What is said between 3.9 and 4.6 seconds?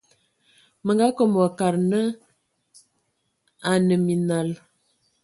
minal.